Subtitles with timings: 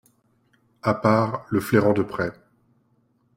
[0.81, 2.33] À part, le flairant de près.